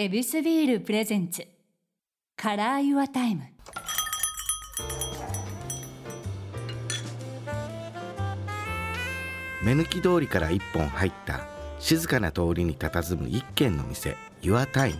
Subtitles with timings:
[0.00, 3.42] ヱビスビール presents。Color Your Time。
[9.64, 11.48] 目抜き通りから一本入った
[11.80, 14.94] 静かな通りに佇む一軒の店 Your Time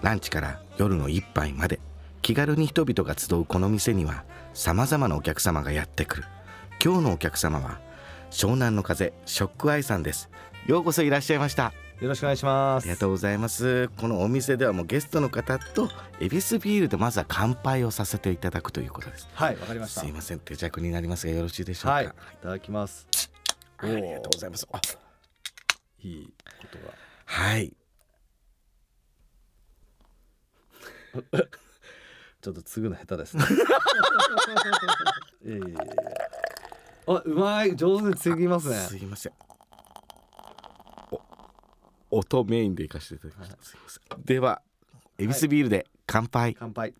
[0.00, 1.78] ランチから夜の一杯まで
[2.22, 6.24] 気軽に人々が集うこの店にはさまざまなお客様がやってくる。
[6.82, 7.78] 今日のお客様は
[8.30, 10.30] 湘南乃風 SHOCK EYE さんです。
[10.66, 11.74] ようこそいらっしゃいました。
[12.00, 12.84] よろしくお願いします。
[12.84, 13.88] ありがとうございます。
[13.98, 19.28] このお店ではもうゲストの方とエビスビールでまずは乾杯をさせていただくということです。
[19.34, 20.00] はいわかりました。
[20.00, 20.38] すいません。
[20.38, 22.10] 手弱になりますがよろしいでしょうか、はいい
[22.42, 23.06] ただきます。
[23.76, 24.66] ありがとうございます。
[24.72, 24.80] あ
[26.02, 26.94] いいことが。
[27.26, 27.72] はい。
[32.40, 33.44] ちょっと継ぐの下手ですね。
[35.44, 35.78] いやいやいや
[37.08, 37.76] あうまい。
[37.76, 38.76] 上手に継ぎますね。
[38.76, 39.32] すいません。
[39.49, 39.49] お
[42.10, 44.24] 音メインで行かせていただきました、すいません。
[44.24, 44.62] では
[45.18, 46.94] エビスビールで乾杯、乾杯。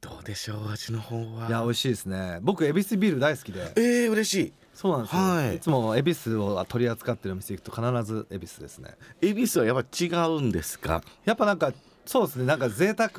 [0.00, 1.48] どうでしょう味の方は。
[1.48, 2.38] いや美味しいですね。
[2.42, 3.72] 僕恵比寿ビール大好きで。
[3.76, 4.52] えー、嬉しい。
[4.72, 5.56] そうなんですよ、はい。
[5.56, 8.94] い、つも恵比寿を取り扱ってるお店行くと必ず恵比寿ですね。
[9.20, 11.02] 恵比寿はやっぱ違うんですか？
[11.24, 11.72] やっぱなんか
[12.08, 12.46] そうですね。
[12.46, 13.10] なんか贅沢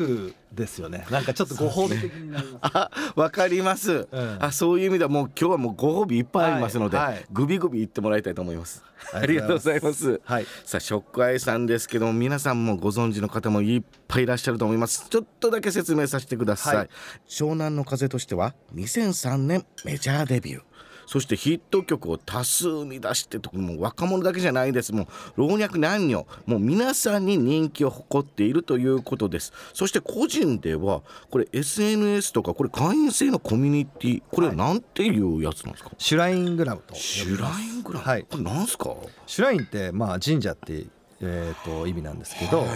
[0.52, 1.06] ですよね。
[1.12, 4.38] なんかちょっとご褒美的になりますあわかります、うん。
[4.40, 7.26] あそういう意味ではもう今日はもうご褒美いっぱいありますので、はいはい。
[7.32, 8.84] グビグビ言ってもらいたいと思います。
[9.14, 10.06] あありがとうござございます。
[10.06, 10.22] います。
[10.24, 10.46] はい。
[10.66, 15.06] さあショックアイさんですけども皆さんもご存知の方もいっぱいいらっしゃると思います。
[15.08, 16.90] ちょっとだけ説明させてください、はい。
[17.28, 20.69] 湘南の風としては2003年メジャーデビュー
[21.12, 24.94] そしてヒット曲を多数生み出してともう若者だけじゃないです。
[24.94, 29.52] もう老若男女もう皆さんに人気を誇っているということです。
[29.74, 31.02] そして個人では
[31.32, 38.28] これ SNS とかこれ会員制のコミュニティこれはなんていうやつなんですか、シュライングラムとシュライングラム、はい。
[38.30, 38.96] これなんすか？
[39.26, 40.86] シュラインってまあ神社って、
[41.22, 42.68] えー、と意味なんですけど、はい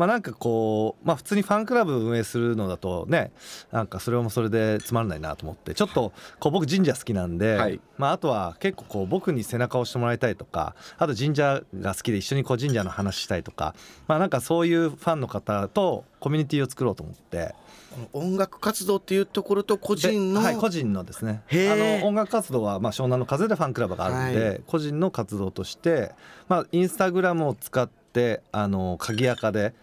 [0.00, 3.32] まあなんかこうまあ普通にファンクラブ運営するのだとね
[3.70, 7.78] なんかそれもそれでつまらないなと思ってちょっとこう僕神社好きなんで、はい。
[7.98, 13.74] まああとは結構こう僕に背中を押してもらいたいとかあと神社が好きで一緒にこう神社の話したいとか
[14.08, 17.54] まあなんかそういうファンの方とコミュニティを作ろうと思って。
[17.90, 21.42] この音楽活動っていうところと個人の、ではい、個人のですね。
[21.50, 24.60] あの音楽活動はまあ湘南の風でファンクラブがあるんで、はい。
[24.64, 26.12] 個人の活動として
[26.48, 29.74] まあインスタグラムを使ってあの鍵垢で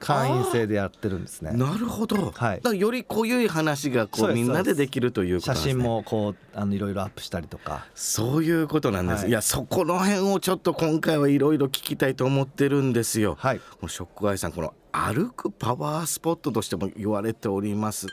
[0.00, 1.52] 会員制でやってるんですね。
[1.52, 2.60] なるほど、はい。
[2.62, 7.86] だより濃ゆい話がこそうみんなでできるということね、写真もこうあのいろいろアップしたりとか。
[7.94, 9.28] そういうことなんです、はい。
[9.30, 13.58] い、やそこの辺をちょっと今回はいろいろ聞きたいと思ってるんですよ、はい。
[13.58, 18.06] このショックアイさんこの歩くパワースポットとしても言われております。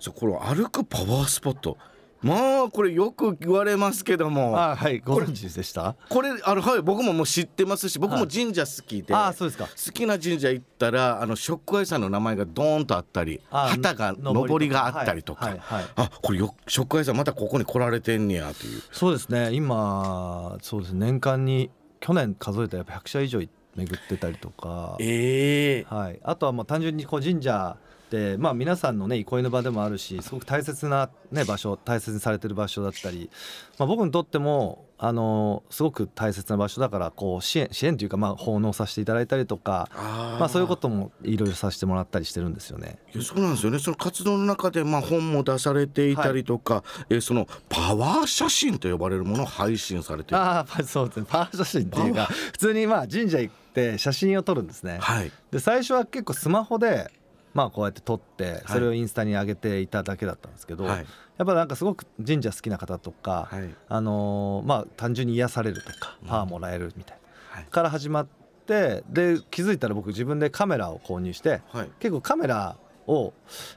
[0.00, 1.76] そうこの歩くパワースポット
[2.20, 4.58] まあこれよく言われますけども。
[4.60, 5.94] あはいご存知でした？
[6.08, 9.66] これあのはい僕ももう知ってますし僕も神社好きで、あそうですか。
[9.66, 15.90] 好きな神社行ったらあのショックアイさんの名前がドーンとあったりあ旗がの上りがあったりとか、はいはいはい。
[15.96, 18.82] あこれよショックアイさんまたここに来られてんねやという。
[18.90, 19.52] そうですね。
[19.52, 21.06] 今そうですね。
[21.06, 23.48] 年間に去年数えたらやっぱ100社以上巡
[23.96, 24.96] ってたりとか。
[24.98, 25.94] ええ。
[25.94, 27.76] はい、あとはもう単純にこう神社
[28.10, 33.30] で、まあ、皆さんのね憩いの場でもあるしすごく大切な、ね、場所大切にされてる場所だったり、
[33.78, 40.40] まあ、僕にとってもあのすごく大切な場所だからこう支援支援というか、まあ、奉納させていただいたりとか、あー。
[40.40, 42.98] まあ、そういうこともいろいろさせてもらったりしてるんですよね。
[43.22, 43.78] そうなんですよね。
[43.78, 51.26] その活動の中でまあ本も出されていたりとか、えーそのパワー写真と呼ばれるものを配信されてあそうですね。
[51.28, 54.98] パワー写真っていうか普通にまあ神社行って写真を撮るんですね。
[55.00, 55.30] はい。
[55.50, 57.10] で最初は結構スマホで
[57.58, 61.06] まあこうやって撮ってそれをインスタに上げていただけだったんですけど、はい。
[61.38, 63.68] やっぱなんかすごく神社好きな方とか、はい。
[63.88, 67.18] あのーまあ単純に癒されるとかパワーもらえるみたい
[67.50, 67.64] な、はい。
[67.64, 68.26] から始まっ
[68.66, 71.90] てで気づいたら僕自分でカメラを購入してはい。
[71.98, 72.76] 結構カメラ
[73.08, 73.32] を、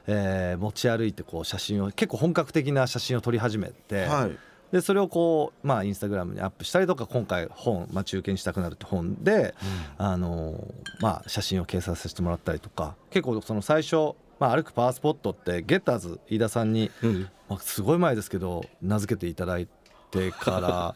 [0.06, 4.38] えー持ち歩いてこう写真を結構本格的な写真を撮り始めて、はい
[4.72, 9.54] でそれをこうまあインスタグラムにアップしたりとか今回本「待ち受けにしたくなる」って本で、
[9.98, 17.28] あのーまあ写真を掲載させてもらったりとか結構その最初、まあ、歩くパワースポットってゲッターズ飯田さんに、うん。
[17.48, 19.68] まあ、すごい前ですけど名付けていただい
[20.10, 20.94] てから ま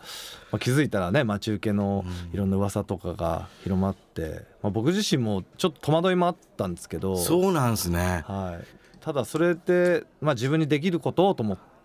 [0.53, 8.25] あ気づいたらね待ち受けのいろんな噂とかが広まって、まあ、僕自身もちょっと戸惑いもあったんですけどそうなんですね。
[8.27, 8.67] はい、
[9.01, 11.76] ただそれで、まあ、自分にできることをと思って、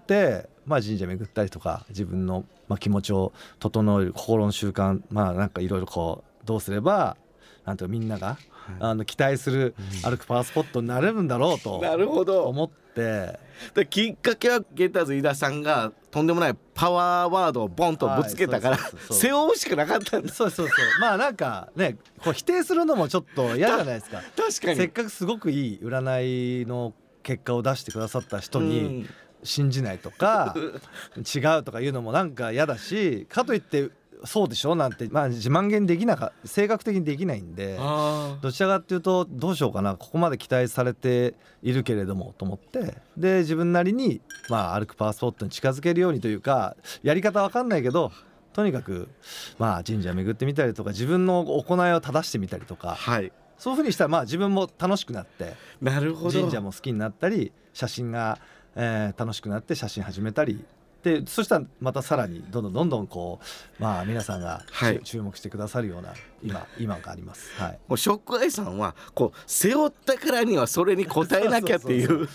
[0.65, 7.17] まあ、神社巡ったりとか自分の、まあ、気持ちを整える心の習慣まあなんかいろいろこうどうすれば
[7.65, 8.37] なんてみんなが、
[8.79, 12.45] あの期待する歩くパワースポットになれるんだろうとなるほど。
[12.45, 13.39] 思って。
[13.75, 20.33] できっかけはゲッターズ飯田さんがとんでもないパワーワードをボンとぶつけたから、はい背負うしかなかったんだ。
[20.33, 20.77] そうそうそう。
[20.99, 24.21] まあなんかねこう否定するのもちょっと嫌じゃないですか。
[24.35, 24.77] 確かに。
[24.77, 26.93] せっかくすごくいい占いの
[27.23, 29.07] 結果を出してくださった人に
[29.43, 30.55] 信じないとか
[31.17, 33.89] 違うとか言うのもなんか嫌だしかといって
[34.23, 41.33] そうでしょなんてまあ自慢げにできなか性格的にできないんであどちらかっていうとどうしようかなここまで期待されて
[41.63, 48.11] いるけれどもと思ってで自分なりにまあ歩くパワースポットに近づけるようにというかやり方わかんないけど
[48.53, 49.09] とにかく
[49.57, 53.31] まあ神社巡ってみたりとか自分の行いを正してみたりとかはい。
[53.57, 56.39] そういうふうにしたらまあ自分も楽しくなってなるほど。
[56.39, 58.39] 神社も好きになったり写真が、
[58.75, 60.63] えー楽しくなって写真始めたり。
[61.03, 64.99] でそしたらまたさらにどんどんどんどんこうまあ皆さんが、はい。
[64.99, 66.13] 注注目してくださるような
[66.43, 67.51] 今今があります。
[67.59, 67.79] はい。
[67.87, 72.29] もうショックアイさんはこう背負ったからにはそれに応えなきゃっていそうう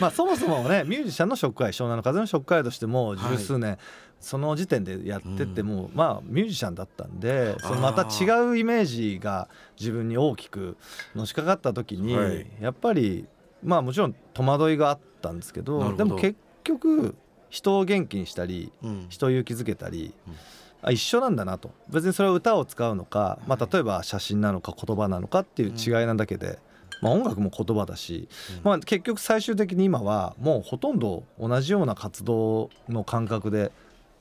[0.00, 3.76] まあそもそもねミュージシャンのショックアイ湘南の風のショックアイとしても十数年、
[4.18, 10.78] その時点でやってても、まあミュージシャンだったんでそのまた違うイメージが自分に大きく
[11.14, 12.46] のしかかった時に、はい。
[12.62, 13.26] やっぱり
[13.62, 17.14] まあもちろん戸惑いがあったんですけどでも結局
[17.50, 19.06] 人を元気にしたりうん。
[19.08, 20.34] 人を勇気づけたり、うん。
[20.82, 21.72] あ一緒なんだなと。
[21.90, 26.58] 別にそれは歌を使うのか、まあ、例えば写真なのか言葉なのかっていう違いなだけで、
[27.02, 28.28] まあ、音楽も言葉だし、
[28.62, 33.72] まあ、結局最終的に今はもうほとんど同じような活動の感覚で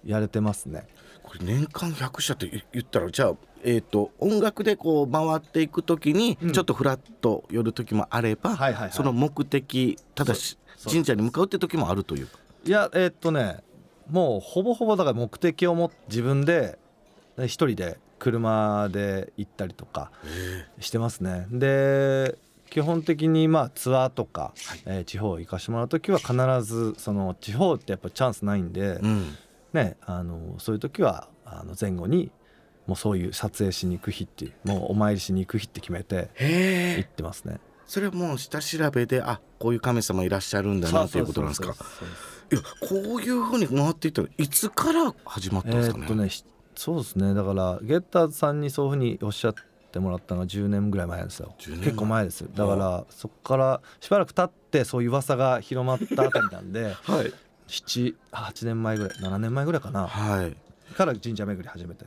[0.06, 0.88] やれてますね。
[1.24, 3.33] これ年間100社って言ったらじゃあ、
[3.63, 6.51] えー、と音楽でこう回っていく時にうん。
[6.51, 8.91] ちょっとフラッと寄る時もあれば、はいはいはい。
[8.91, 10.57] その目的ただし
[10.89, 12.27] 神社に向かうって時もあるという。
[12.65, 13.57] いやえーっとね
[14.09, 16.79] もうほぼほぼだから目的を持って自分で
[17.38, 20.11] 一人で車で行ったりとか
[20.79, 21.47] してますね。
[21.51, 22.38] で
[22.69, 24.53] 基本的にまあツアーとか、
[24.85, 26.33] えー地方行かしてもらう時は必
[26.63, 29.35] ずその地方ってやっぱチャンスないんで、うん。
[29.73, 32.31] ねあのそういう時はあの前後に
[32.89, 36.30] もうそういう撮影しに行く日っていうもうお参りしに行く日って決めて
[36.97, 37.59] 行ってますね。
[37.86, 41.75] それはもう下調べであこういう神様いらっしゃるんだなということなんですか？
[42.51, 46.44] いやこういうふうに回っていったらいつから始まったんえですかね,、ーっとねひ
[46.75, 47.36] そうですね。
[47.36, 49.53] だからゲッターズさんにそういうふうにおっしゃっ
[49.92, 51.53] てもらったのが10年ぐらい前ですよ。
[51.59, 51.85] 10年前。
[51.85, 52.50] 結構前ですよ。
[52.56, 57.33] だからそこからしばらく経ってそういう噂が広まったあたりなんではい。
[57.68, 60.07] 78年前ぐらい7年前ぐらいかな。
[60.07, 60.56] はい。
[60.95, 62.06] から神社巡り始めて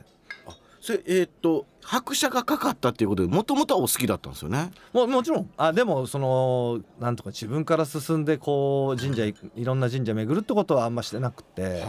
[0.85, 4.69] それえっ、と拍車がかかったっていうことでもともとはお好きだったんですよね？
[4.91, 5.49] ももちろん。
[5.55, 11.61] あでもそのなんとか自分から進んでこう神社いいろんな神社巡るってことはあんましてなくて。
[11.61, 11.81] はい。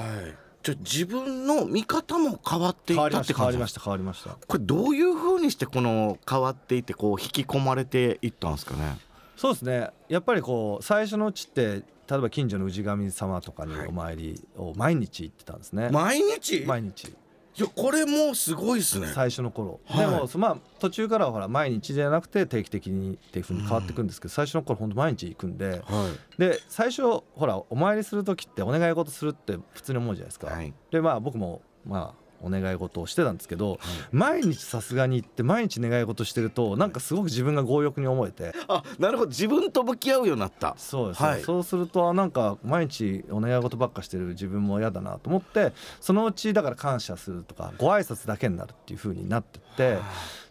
[0.63, 4.31] じゃあ自分の見方も変わっていったって変わりました変わりました。
[4.31, 8.97] これどういうふうにしてこの変わっていってこう引き込まれていったんですかね？
[9.37, 9.91] そうですね。
[10.09, 13.89] やっぱりこう最初のうちって例えば近所の氏神様とかにはい。
[13.89, 16.65] お参りを毎日行ってたんですね、毎日？
[16.65, 17.13] 毎日
[17.57, 19.07] いやこれもうすごいですね。
[19.15, 20.07] 最初の頃、はい。
[20.07, 26.41] でもそまあ途中からはほら毎日じゃなくて定期的にっていうふうに変わっていくんですけど、最初の頃本当毎日行くんではい。
[26.41, 30.75] で最初ほらお参りする時ってお願い事するって普通に思うじゃないですか、はい。
[30.91, 33.79] でまあ僕もまあお願い事をしてたんですけど、
[34.13, 38.55] 毎日さすがに行って毎日願い事してるとなんかすごく自分が強欲に思えて。
[38.69, 39.31] あなるほど。
[39.31, 40.75] 自分と向き合うようになった。
[40.79, 41.43] そうです、はい。
[41.43, 49.99] そうするとあなんか毎日お願い事ばっかしてる自分も嫌だなと思ってそのうちだから感謝するとかご挨拶だけになるっていう風になってって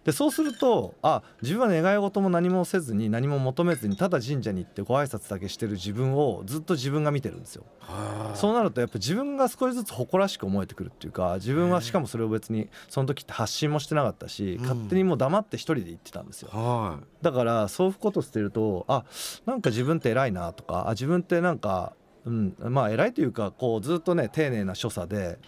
[0.04, 7.64] でそうするとあ自分は願い事も何もせずに何も求めずにただ神社に行ってご挨拶だけしてる自分をずっと自分が見てるんですよ。
[7.80, 16.50] はあそうなるとやっぱ自分が少しずつ誇らしく思えてくるっていうか自分はしかもそれを別にその時って発信もしてなかったし、うん勝手にもう黙って一人で言ってたんですよ。
[16.52, 19.04] はだからそういうことしてるとあ
[19.46, 21.94] なんか自分って偉いなとかあ自分ってなんか、
[22.26, 25.40] うん、まあ偉いというかこうずっとね丁寧な所作で、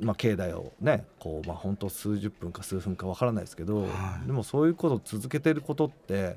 [0.00, 4.26] い、まあ、境内をねこうまあ本当数十分か数分かわからないですけど、はい。
[4.26, 6.36] でもそういうことを続けてることって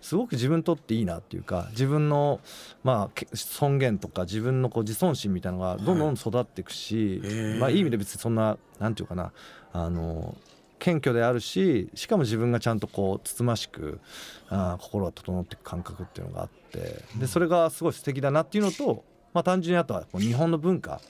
[0.00, 2.40] すごく自分にとっていいなっていうか自分の
[2.84, 9.32] まあけ尊厳とか自分のこう自尊心みたいなのがどんどん育っていくし、へーまあいい意味で別にそんななんていうかな
[9.72, 10.36] あの
[10.78, 13.98] 謙虚であるししかも自分がちゃんとこうつつましく
[14.50, 19.02] あー心が整っていく感覚っていうのがあってでそれがすごい素敵だなっていうのと、
[19.34, 21.00] まあ、単純にあとは日本の文化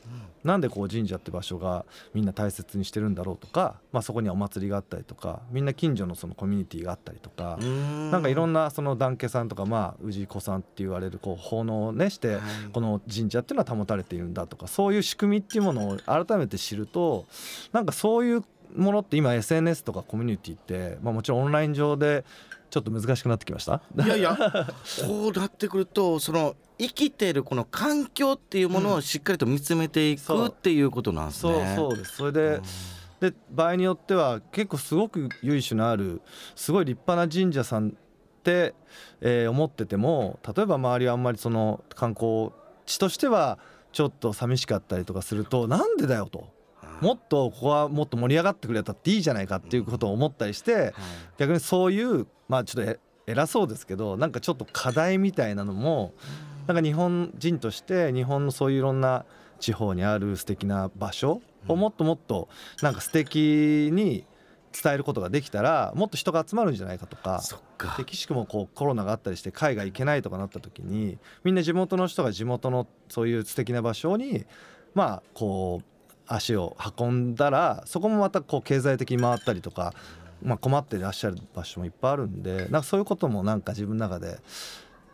[0.43, 7.59] なんでこう神社って場所がみんな大切にしてるんだろうとか、まあ、そこにはお祭りがあったりとかみんな近所のそのコミュニティがあったりとか。
[8.11, 12.39] なんかいろんんなその団家さんとかまあ氏子さんって言われるこう奉納をねして
[12.73, 17.27] この神社っていうのは保たれているんだとかそういう仕組みっていうものを改めて知ると
[17.73, 18.45] なんかそういう
[18.77, 22.25] ものって今 SNS とかコミュニティって、まあ、もちろんオンライン上で
[22.75, 23.83] ちょっと難しくなってきました？
[24.05, 24.37] いやいや
[25.07, 31.75] こうなってくるとその生きてるこの環境っていうものをしっかりと見つめていく、っていうことなんですね。
[31.77, 32.61] そうそうですそれで、
[33.21, 36.21] で場合によっては結構すごく由緒のある
[36.57, 37.93] すごい立派な神社さんっ
[38.43, 38.75] て、
[39.21, 42.51] えー、思ってても例えば周りはあんまりその観光
[42.87, 43.61] 地としては
[43.93, 46.53] ちょっと寂しかったりとかするとなんでだよと。
[47.05, 50.95] もっとここはもっと盛り上がってくれたっていいじゃないかっていうことを思ったりして、
[51.37, 56.15] 逆にそういうまあちょっと偉そうですけどなんかちょっと課題みたいなのも
[56.67, 59.27] なんか日本人として日本のそういういろんな
[59.61, 62.49] 地方にある素敵な場所をもっともっと
[62.81, 64.27] なんか素敵に
[64.83, 67.43] 伝えることができたらもっと人が集まるんじゃないかとか
[67.97, 74.47] 敵しくもこうコロナがあったりして海外行けないとかなった時にみんな地元の人が地元のそういう素敵な場所に
[74.95, 75.94] まあこう
[76.27, 79.95] 足を運んだらそこもまたこう経済的に回ったりとか、
[80.43, 84.39] まあ、困ってらっしゃる場所もいっぱいあるんでなんかそういうこともなんか自分の中で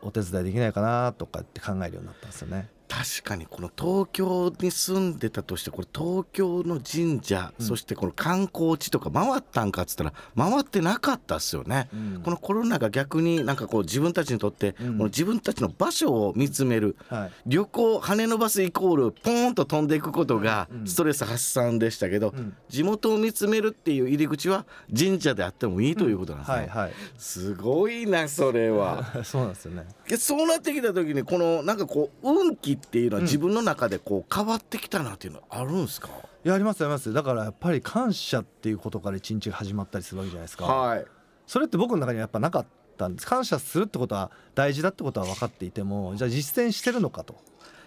[0.03, 2.69] お手伝いできないかなとかって考えるようになったんですよね。
[2.91, 22.35] 確かにこの東京に住んでたとしてこれ東京の神社、うん、そしてこの観光地とか回ったんかっつったら回ってなかったっすよね、うん、このコロナが逆になんかこう自分たちにとって、この自分たちの場所を見つめる、はい、旅行跳ね伸ばすイコールポーンと飛んでいくことがストレス発散でしたけど、
[22.69, 24.67] 地元を見つめるっていう入り口は
[24.97, 29.05] 神社であってもいいということなんですね、はいはい、すごいなそれは。
[29.23, 29.87] そうなんですよね。
[30.19, 36.09] そうなってきた時にこのなんかこう運気っていうのは自分の中でこう変わってきたなっていうのはあるんですか、
[36.45, 37.13] いやありますあります。
[37.13, 41.05] だからやっぱり感謝っていうことから一日が始まったりするわけじゃないですか、はい、
[41.47, 43.27] それって僕の中にはやっぱなかったんです。
[43.27, 47.37] 感謝するってことは大事だってことは分かっていてもじゃあ実践してるのかと。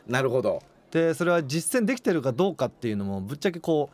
[0.08, 0.62] なるほど。
[0.92, 3.90] でそれは実践できてるかどうかっていうのもぶっちゃけこ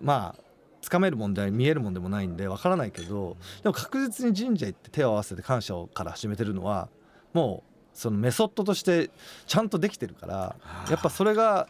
[0.00, 0.42] うまあ
[0.82, 6.90] つかめるもんで見えるもんでもないんで分からないけどでも確実に神社行って手を合わせて感謝をから始めてるのは
[7.32, 9.10] もうそのメソッドとして
[9.46, 10.56] ちゃんとできてるから
[10.90, 11.68] やっぱそれが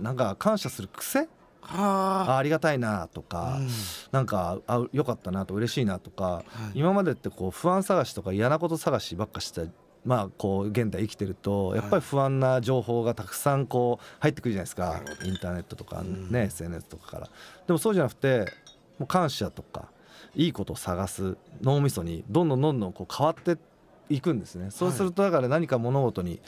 [0.00, 1.28] なんか感謝する癖？
[1.66, 3.68] あありがたいなとか、うん、
[4.12, 9.68] なんかあよかったなと嬉しいなとか、はい、今までってこう不安探しとか嫌なこと探しばっかして
[10.04, 15.00] まあこう現代生きてるとやっぱり不安な情報がたくさんこう入ってくるじゃないですか。
[15.24, 17.30] インターネットとかね、うん、SNS とかから。
[17.66, 18.52] でもそうじゃなくて
[18.98, 19.88] もう感謝とか
[20.34, 23.73] いいことを探す脳みそにどんどんどんどんこう変わってって
[24.08, 24.70] いくんですね。
[24.70, 26.40] そうするとだから何か物事に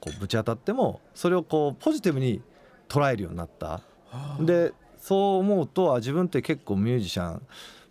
[0.00, 2.42] こうぶち当たってもそれをこうポジティブに
[2.88, 3.80] 捉えるようになった。
[4.40, 7.42] でそう思うと自分って結構ミュージシャン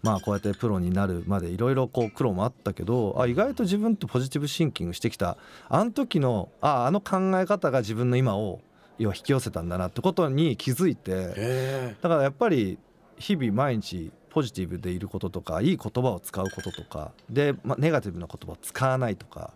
[0.02, 5.38] まあこうやってプロになるまでいろいろこう苦労もあったけどあ意外と自分ってポジティブシンキングしてきた。
[5.70, 8.62] あの時のああの考え方が自分の今を
[9.00, 12.78] 要は引き寄せたんだなってことに気づいてだからやっぱり
[13.18, 19.54] 日々毎日ポジティブでいることとかいい言葉を使うこととかで、ま、ネガティブな言葉を使わないとか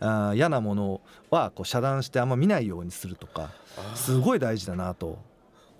[0.00, 3.50] あ嫌なものはこう遮断してあんま見ないようにするとか
[3.94, 5.18] すごい大事だなと。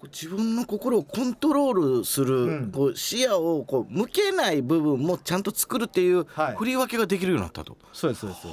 [0.04, 6.25] 自分の心をコントロールする、うん、こう視野をこう向けない部分もちゃんと作るっていう
[6.57, 7.73] 振り分けができるようになったと。
[7.73, 8.47] はい、そうですそうです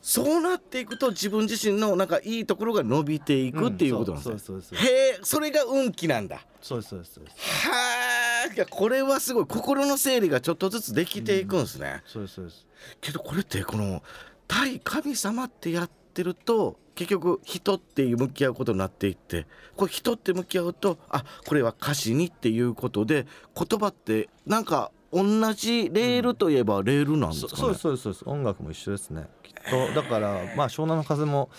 [0.00, 4.60] そうなっていくと自分自身のなんかいいところが伸びていくっていうことなんですね。
[4.78, 4.86] へ
[5.16, 6.40] えそれが運気なんだ。
[6.62, 7.26] そうですそうですは
[7.74, 8.15] あ
[8.54, 12.02] いやこれはすごい心の整理がちょっとずつできていくんですね。
[12.06, 12.66] そうですそうです。
[13.00, 14.02] けどこれってこの
[14.48, 28.24] 対神様ってやってると結局人っていう向き合うことになっていってこれ人って向き合うとあこれは歌詞にっていうことで言葉ってなんか同じレールといえばレールなんですかね、うん、そうですそうです。
[28.26, 29.28] 音楽も一緒ですね。
[29.42, 29.94] きっと。
[29.94, 31.50] だからまあ湘南の風も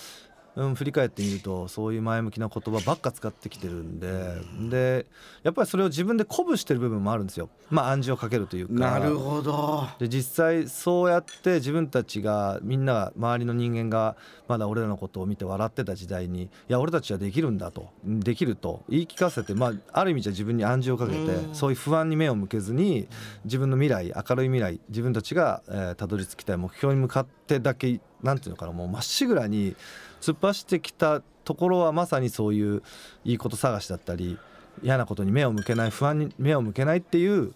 [0.57, 5.05] うん、振り返ってみるとそういう前向きな言葉ばっか使ってきてるんでで
[5.43, 7.49] やっぱりそれを自分で鼓舞してる部分もあるんですよ。
[7.69, 8.73] まあ暗示をかけるというか。
[8.73, 9.87] なるほど。
[9.99, 14.15] で実際そうやって自分たちがみんな周りの人間が
[14.47, 17.89] まだ俺らのことを見て笑ってた時代にいや俺たちはできるんだと。
[18.03, 18.83] できると。
[18.89, 23.07] 言い聞かせて、まあ、ある意味じゃ自分に暗示をかけてそういう不安に目を向けずに
[23.45, 25.61] 自分の未来明るい未来自分たちが
[25.97, 29.75] たど、えー、り着きたい目標に向かってだけなんていうのかなもうまっしぐらに
[30.21, 32.83] 突っ走ってきたところはまさにそういう
[33.23, 34.37] いいこと探しだったり
[34.83, 37.53] 嫌なことに目を向けない不安に目を向けないっていう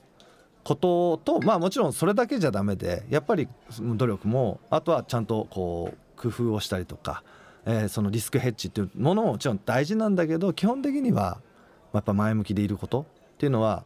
[0.63, 3.47] こととまあもちろんそれだけじゃダメでやっぱり
[3.79, 7.23] 努力もあとはちゃんとこう工夫をしたりとか、
[7.65, 11.41] えー、そのリスクヘッジっていうものももちろん大事なんだけど基本的には
[11.93, 13.83] やっぱ前向きでいることっていうのは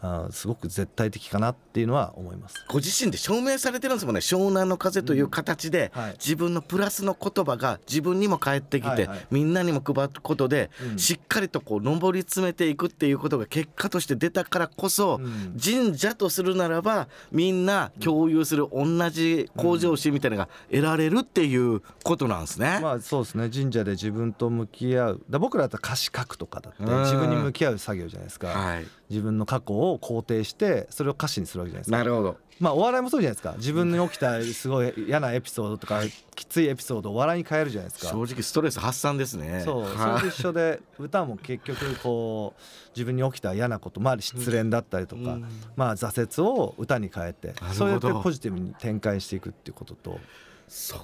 [0.00, 2.64] あすごく絶対的かなっていうのは思います。
[2.68, 4.20] ご自身で証明されてるんですもんね。
[4.20, 6.12] 湘南の風という形で、はい。
[6.12, 10.98] 自分のプラスの言葉が自分にも返ってきて、はいはいみんなにも配ることで、うん。
[10.98, 15.58] しっかりとこう上り詰めていくっていうことが結果として出たからこそ、うん。
[15.62, 22.78] 神社とするならばみんな共有する同じ向上心みたいなのが得られるっていうことなんですね。
[22.80, 23.50] まあそうですね。
[23.50, 25.22] 神社で自分と向き合う。
[25.28, 27.00] だ僕らだったら歌詞書くとかだってうん。
[27.02, 31.96] 自分に向き合う作業じゃないですか、はい、自分の過去を肯定してそれを歌詞にするわけじゃないですか。
[31.98, 32.36] なるほど。
[32.60, 33.54] まあお笑いもそうじゃないですか。
[33.56, 36.02] 自分に起きたすごい嫌なエピソードとか
[36.34, 38.10] きついエピソードを笑いに変えるじゃないですか。
[38.10, 39.62] 正直ストレス発散ですね。
[39.64, 40.14] そうそはい。
[40.16, 42.62] れと一緒で歌も結局こう
[42.94, 45.46] 自分に起きた嫌なことまあ失恋だったりとか、うん。
[45.76, 50.18] まあ挫折を歌に変えてそうやってポジティブに展開していくっていうことと。
[50.66, 51.00] そっ